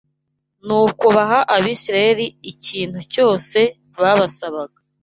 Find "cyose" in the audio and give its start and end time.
3.13-3.59